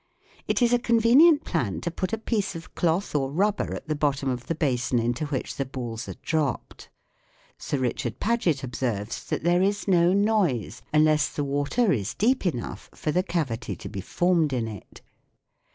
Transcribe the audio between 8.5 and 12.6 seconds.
observes that there is no noise unless the water is deep